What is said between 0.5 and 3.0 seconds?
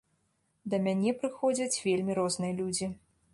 Да мяне прыходзяць вельмі розныя людзі.